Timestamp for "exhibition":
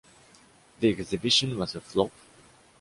0.89-1.59